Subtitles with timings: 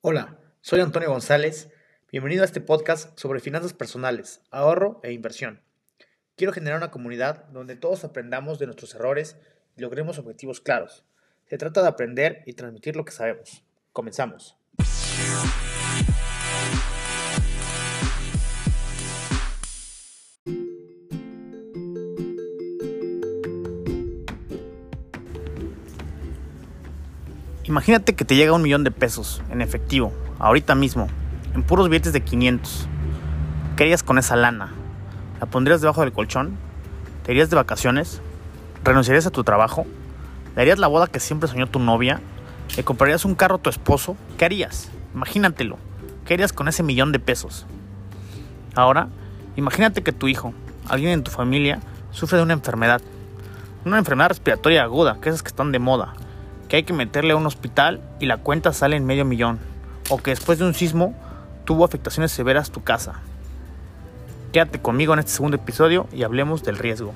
[0.00, 1.70] Hola, soy Antonio González.
[2.10, 5.60] Bienvenido a este podcast sobre finanzas personales, ahorro e inversión.
[6.36, 9.36] Quiero generar una comunidad donde todos aprendamos de nuestros errores
[9.76, 11.04] y logremos objetivos claros.
[11.44, 13.62] Se trata de aprender y transmitir lo que sabemos.
[13.92, 14.56] Comenzamos.
[27.64, 31.06] Imagínate que te llega un millón de pesos en efectivo, ahorita mismo,
[31.54, 32.88] en puros billetes de 500.
[33.76, 34.72] ¿Qué harías con esa lana?
[35.38, 36.56] ¿La pondrías debajo del colchón?
[37.22, 38.20] ¿Te irías de vacaciones?
[38.82, 39.86] ¿Renunciarías a tu trabajo?
[40.56, 42.20] ¿Le harías la boda que siempre soñó tu novia?
[42.76, 44.16] ¿Le comprarías un carro a tu esposo?
[44.38, 44.90] ¿Qué harías?
[45.14, 45.78] Imagínatelo.
[46.26, 47.66] ¿Qué harías con ese millón de pesos?
[48.74, 49.06] Ahora,
[49.54, 50.52] imagínate que tu hijo,
[50.88, 51.78] alguien en tu familia,
[52.10, 53.00] sufre de una enfermedad.
[53.84, 56.14] Una enfermedad respiratoria aguda, que esas que están de moda
[56.72, 59.58] que hay que meterle a un hospital y la cuenta sale en medio millón,
[60.08, 61.14] o que después de un sismo
[61.66, 63.20] tuvo afectaciones severas tu casa.
[64.54, 67.12] Quédate conmigo en este segundo episodio y hablemos del riesgo.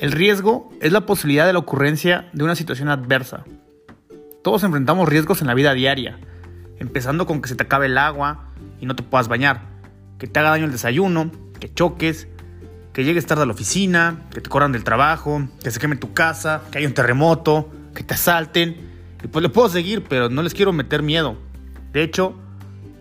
[0.00, 3.44] El riesgo es la posibilidad de la ocurrencia de una situación adversa.
[4.42, 6.18] Todos enfrentamos riesgos en la vida diaria,
[6.80, 8.46] empezando con que se te acabe el agua
[8.80, 9.73] y no te puedas bañar
[10.24, 11.30] que te haga daño el desayuno,
[11.60, 12.28] que choques,
[12.94, 16.14] que llegues tarde a la oficina, que te corran del trabajo, que se queme tu
[16.14, 18.74] casa, que haya un terremoto, que te asalten.
[19.22, 21.36] Y pues le puedo seguir, pero no les quiero meter miedo.
[21.92, 22.34] De hecho,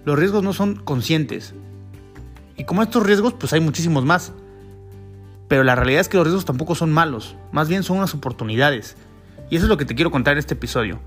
[0.04, 1.54] los riesgos no son conscientes.
[2.58, 4.34] Y como estos riesgos, pues hay muchísimos más.
[5.48, 8.98] Pero la realidad es que los riesgos tampoco son malos, más bien son unas oportunidades.
[9.50, 11.00] Y eso es lo que te quiero contar en este episodio.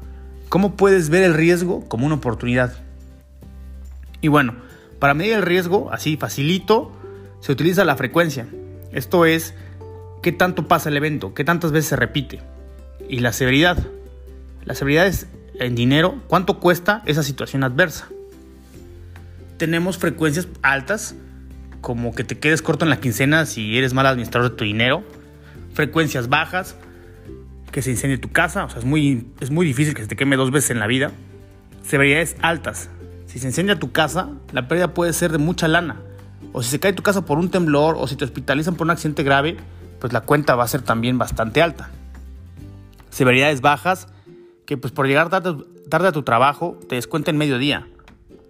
[0.49, 2.73] ¿Cómo puedes ver el riesgo como una oportunidad?
[4.23, 4.55] Y bueno,
[4.99, 6.93] para medir el riesgo, así facilito,
[7.41, 8.47] se utiliza la frecuencia.
[8.93, 9.55] Esto es
[10.23, 12.41] qué tanto pasa el evento, qué tantas veces se repite.
[13.09, 13.79] Y la severidad.
[14.65, 15.29] La severidad es
[15.61, 18.09] en dinero, cuánto cuesta esa situación adversa.
[19.59, 21.15] Tenemos frecuencias altas,
[21.81, 25.05] como que te quedes corto en la quincena si eres mal administrador de tu dinero.
[25.73, 26.77] Frecuencias bajas,
[27.71, 30.17] que se incendie tu casa, o sea, es muy, es muy difícil que se te
[30.17, 31.13] queme dos veces en la vida.
[31.85, 32.91] Severidades altas,
[33.37, 35.97] si se incendia tu casa, la pérdida puede ser de mucha lana.
[36.55, 38.93] O si se cae tu casa por un temblor o si te hospitalizan por un
[38.93, 39.59] accidente grave,
[40.01, 41.91] pues la cuenta va a ser también bastante alta.
[43.11, 44.09] Severidades bajas,
[44.65, 47.87] que pues por llegar tarde, a tu trabajo te descuenten mediodía.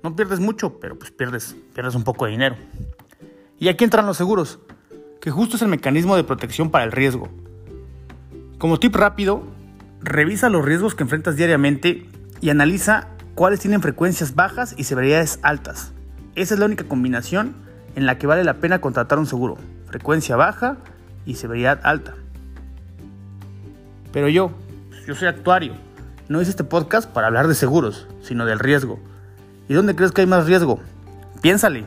[0.05, 2.55] No pierdes mucho, pero pues pierdes, pierdes un poco de dinero.
[3.59, 4.61] Y aquí entran los seguros,
[5.21, 7.29] que justo es el mecanismo de protección para el riesgo.
[8.59, 9.43] Como tip rápido,
[10.01, 12.07] revisa los riesgos que enfrentas diariamente
[12.41, 15.93] y analiza cuáles tienen frecuencias bajas y severidades altas.
[16.35, 17.55] Esa es la única combinación
[17.95, 19.59] en la que vale la pena contratar un seguro.
[19.87, 20.79] Frecuencia baja
[21.27, 22.15] y severidad alta.
[24.11, 24.51] Pero yo,
[25.07, 25.75] yo soy actuario.
[26.29, 28.99] No hice este podcast para hablar de seguros, sino del riesgo.
[29.69, 30.81] ¿Y dónde crees que hay más riesgo?
[31.43, 31.85] Piénsale.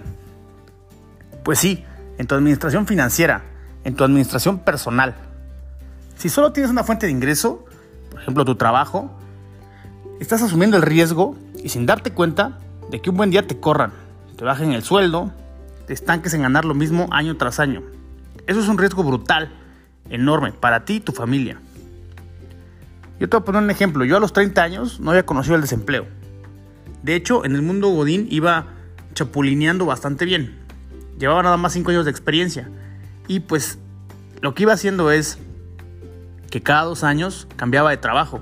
[1.44, 1.84] Pues sí,
[2.20, 3.42] en tu administración financiera,
[3.84, 5.16] en tu administración personal.
[6.16, 7.66] Si solo tienes una fuente de ingreso,
[8.12, 9.12] por ejemplo tu trabajo,
[10.20, 12.60] estás asumiendo el riesgo y sin darte cuenta
[12.92, 13.92] de que un buen día te corran,
[14.38, 15.32] te bajen el sueldo,
[15.88, 17.82] te estanques en ganar lo mismo año tras año.
[18.46, 19.52] Eso es un riesgo brutal,
[20.10, 21.60] enorme, para ti y tu familia.
[23.20, 24.06] Yo te voy a poner un ejemplo.
[24.06, 26.06] Yo a los 30 años no había conocido el desempleo.
[27.04, 28.68] De hecho, en el mundo Godín iba
[29.14, 30.58] chapulineando bastante bien.
[31.18, 32.70] Llevaba nada más 5 años de experiencia.
[33.28, 33.78] Y pues
[34.42, 35.38] lo que iba haciendo es
[36.50, 38.42] que cada dos años cambiaba de trabajo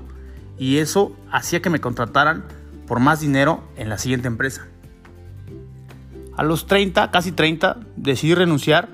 [0.58, 2.44] y eso hacía que me contrataran
[2.86, 4.66] por más dinero en la siguiente empresa.
[6.36, 8.88] A los 30, casi 30, decidí renunciar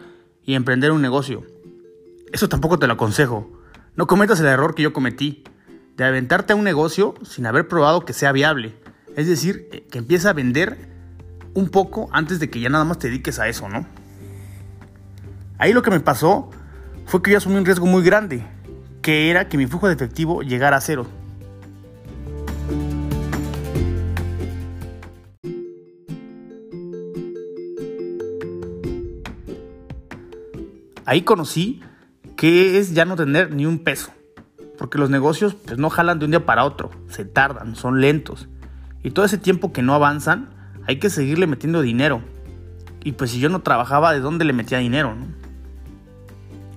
[0.44, 1.44] y emprender un negocio.
[2.32, 3.50] Eso tampoco te lo aconsejo.
[3.96, 5.44] No cometas el error que yo cometí,
[5.96, 8.74] de aventarte a un negocio sin haber probado que sea viable.
[9.16, 10.88] Es decir, eh, que empieza a vender
[11.54, 13.86] un poco antes de que ya nada más te dediques a eso, ¿no?
[15.58, 16.50] Ahí lo que me pasó
[17.06, 18.44] fue que yo asumí un riesgo muy grande,
[19.02, 21.06] que era que mi flujo de efectivo llegara a cero.
[31.06, 31.80] Ahí conocí
[32.36, 34.12] que es ya no tener ni un peso,
[34.78, 38.48] porque los negocios pues, no jalan de un día para otro, se tardan, son lentos.
[39.02, 40.50] Y todo ese tiempo que no avanzan,
[40.86, 42.22] hay que seguirle metiendo dinero.
[43.02, 45.14] Y pues si yo no trabajaba, ¿de dónde le metía dinero?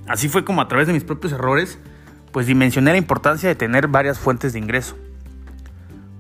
[0.08, 1.80] Así fue como a través de mis propios errores,
[2.32, 4.96] pues dimensioné la importancia de tener varias fuentes de ingreso.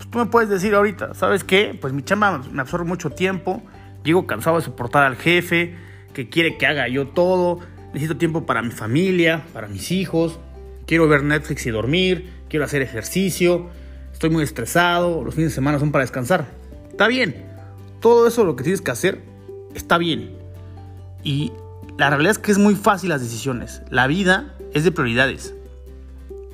[0.10, 1.78] Tú me puedes decir ahorita, ¿sabes qué?
[1.80, 3.62] Pues mi chamba me absorbe mucho tiempo,
[4.04, 5.76] llego cansado de soportar al jefe,
[6.14, 7.60] que quiere que haga yo todo,
[7.98, 10.40] necesito tiempo para mi familia, para mis hijos,
[10.86, 13.70] quiero ver Netflix y dormir, quiero hacer ejercicio,
[14.14, 16.46] estoy muy estresado, los fines de semana son para descansar.
[16.92, 17.44] Está bien,
[18.00, 19.24] todo eso lo que tienes que hacer
[19.74, 20.38] está bien.
[21.24, 21.52] Y
[21.98, 23.82] la realidad es que es muy fácil las decisiones.
[23.90, 25.56] La vida es de prioridades.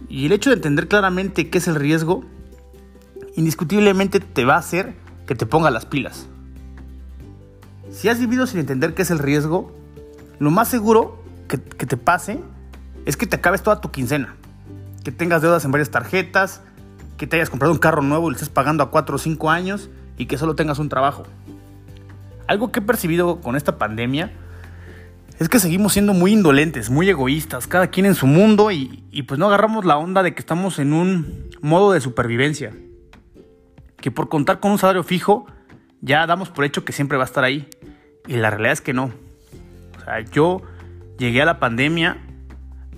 [0.07, 2.23] Y el hecho de entender claramente qué es el riesgo,
[3.35, 4.93] indiscutiblemente te va a hacer
[5.27, 6.27] que te ponga las pilas.
[7.91, 9.75] Si has vivido sin entender qué es el riesgo,
[10.39, 12.39] lo más seguro que, te pase
[13.05, 14.35] es que te acabes toda tu quincena,
[15.03, 16.61] que tengas deudas en varias tarjetas,
[17.17, 19.49] que te hayas comprado un carro nuevo y lo estés pagando a 4 o 5
[19.49, 21.23] años y que solo tengas un trabajo.
[22.47, 24.31] Algo que he percibido con esta pandemia
[25.39, 29.23] es que seguimos siendo muy indolentes, muy egoístas, cada quien en su mundo y, y,
[29.23, 32.73] pues no agarramos la onda de que estamos en un modo de supervivencia.
[33.97, 35.47] Que por contar con un salario fijo
[36.01, 37.67] ya damos por hecho que siempre va a estar ahí.
[38.27, 39.11] Y la realidad es que no.
[39.97, 40.61] O sea, yo
[41.17, 42.17] llegué a la pandemia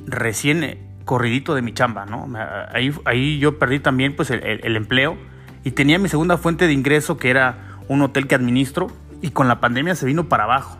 [0.05, 2.27] recién eh, corridito de mi chamba, ¿no?
[2.73, 5.17] Ahí, ahí yo perdí también pues el, el, empleo
[5.63, 8.87] y tenía mi segunda fuente de ingreso que era un hotel que administro
[9.21, 10.79] y con la pandemia se vino para abajo.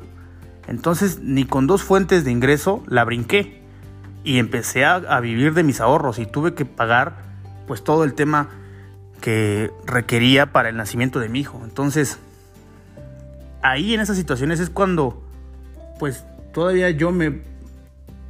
[0.68, 3.62] Entonces ni con dos fuentes de ingreso la brinqué
[4.24, 7.18] y empecé a, a, vivir de mis ahorros y tuve que pagar
[7.68, 8.50] pues todo el tema
[9.22, 11.62] que requería para el nacimiento de mi hijo.
[11.64, 12.20] Entonces
[13.62, 15.24] ahí en esas situaciones es cuando
[16.00, 16.26] pues
[16.56, 17.42] todavía yo me,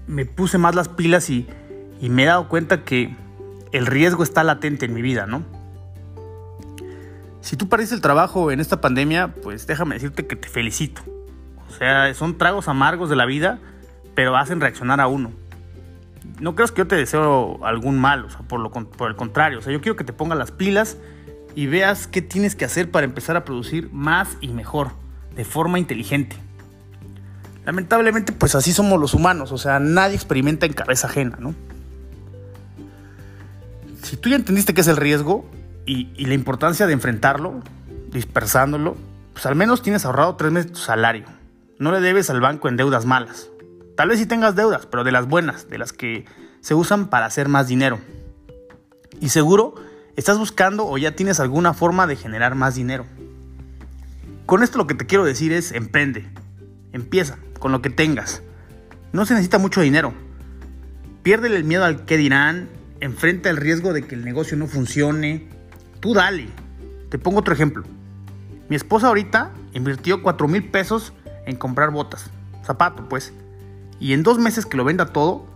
[0.08, 1.48] me puse más las pilas y,
[2.02, 3.16] y me he dado cuenta que
[3.72, 5.44] el riesgo está latente en mi vida, ¿no?
[7.42, 11.04] Si tú perdiste el trabajo en esta pandemia, pues déjame decirte que te felicito.
[11.70, 13.60] O sea, son tragos amargos de la vida,
[14.16, 15.32] pero hacen reaccionar a uno.
[16.40, 19.60] No creas que yo te deseo algún mal, o sea, por, lo, por el contrario.
[19.60, 20.98] O sea, yo quiero que te pongas las pilas
[21.54, 24.94] y veas qué tienes que hacer para empezar a producir más y mejor,
[25.36, 26.38] de forma inteligente.
[27.66, 31.56] Lamentablemente, pues así somos los humanos, o sea, nadie experimenta en cabeza ajena, ¿no?
[34.04, 35.50] Si tú ya entendiste qué es el riesgo
[35.88, 37.62] y, la importancia de enfrentarlo,
[38.12, 38.96] dispersándolo,
[39.34, 41.26] pues al menos tienes ahorrado tres meses tu salario.
[41.80, 43.50] No le debes al banco en deudas malas.
[43.98, 46.26] Tal vez sí tengas deudas, pero de las buenas, de las que
[46.62, 48.00] se usan para hacer más dinero.
[49.20, 49.74] Y seguro
[50.16, 53.08] estás buscando o ya tienes alguna forma de generar más dinero.
[54.46, 56.30] Con esto lo que te quiero decir es emprende.
[56.94, 58.44] Empieza con lo que tengas.
[59.12, 60.14] No se necesita mucho dinero.
[61.24, 62.70] Piérdele el miedo al que dirán,
[63.00, 65.50] enfrenta el riesgo de que el negocio no funcione.
[66.00, 66.48] Tú dale.
[67.10, 67.84] Te pongo otro ejemplo.
[68.70, 71.14] Mi esposa ahorita invirtió 4 mil pesos
[71.48, 72.30] en comprar botas,
[72.64, 73.34] zapato pues,
[74.00, 75.48] y en dos meses que lo venda todo,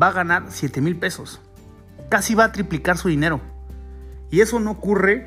[0.00, 1.40] va a ganar 7 mil pesos.
[2.08, 3.40] Casi va a triplicar su dinero.
[4.30, 5.26] Y eso no ocurre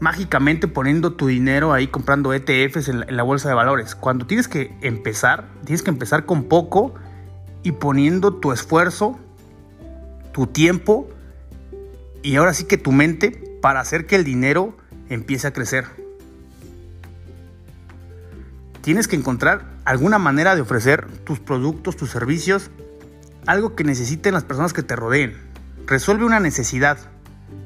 [0.00, 3.94] mágicamente poniendo tu dinero ahí comprando ETFs en la, bolsa de valores.
[3.94, 6.94] Cuando tienes que empezar, tienes que empezar con poco
[7.62, 9.18] y poniendo tu esfuerzo,
[10.32, 11.08] tu tiempo
[12.22, 14.76] y ahora sí que tu mente para hacer que el dinero
[15.08, 15.86] empiece a crecer.
[18.82, 22.70] Tienes que encontrar alguna manera de ofrecer tus productos, tus servicios,
[23.46, 25.36] algo que necesiten las personas que te rodeen.
[25.86, 26.98] Resuelve una necesidad.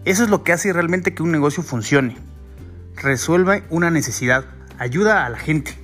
[0.05, 2.16] Eso es lo que hace realmente que un negocio funcione.
[2.97, 4.45] Resuelve una necesidad.
[4.78, 5.78] Ayuda a la gente.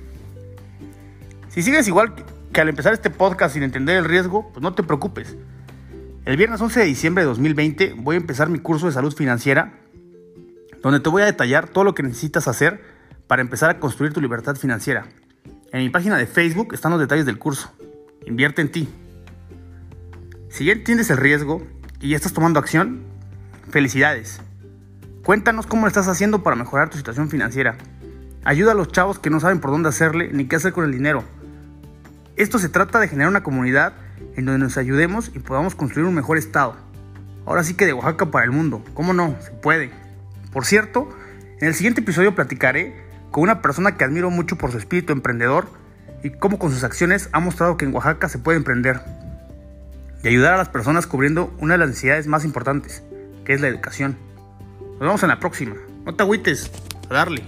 [1.49, 2.13] Si sigues igual
[2.51, 5.35] que al empezar este podcast sin entender el riesgo, pues no te preocupes.
[6.25, 9.73] El viernes 11 de diciembre de 2020 voy a empezar mi curso de salud financiera,
[10.81, 12.81] donde te voy a detallar todo lo que necesitas hacer
[13.27, 15.07] para empezar a construir tu libertad financiera.
[15.71, 17.71] En mi página de Facebook están los detalles del curso.
[18.25, 18.89] Invierte en ti.
[20.49, 21.65] Si ya entiendes el riesgo
[21.99, 23.03] y ya estás tomando acción,
[23.69, 24.41] felicidades.
[25.23, 27.75] Cuéntanos cómo estás haciendo para mejorar tu situación financiera.
[28.43, 30.91] Ayuda a los chavos que no saben por dónde hacerle ni qué hacer con el
[30.91, 31.23] dinero.
[32.35, 33.93] Esto se trata de generar una comunidad
[34.35, 36.75] en donde nos ayudemos y podamos construir un mejor estado.
[37.45, 38.83] Ahora sí que de Oaxaca para el mundo.
[38.93, 39.35] ¿Cómo no?
[39.41, 39.91] Se puede.
[40.51, 41.09] Por cierto,
[41.59, 42.95] en el siguiente episodio platicaré
[43.31, 45.67] con una persona que admiro mucho por su espíritu emprendedor
[46.23, 49.01] y cómo con sus acciones ha mostrado que en Oaxaca se puede emprender
[50.23, 53.03] y ayudar a las personas cubriendo una de las necesidades más importantes,
[53.53, 54.17] es la educación.
[54.79, 55.75] Nos vemos en la próxima.
[56.05, 56.71] No te agüites,
[57.09, 57.43] a darle.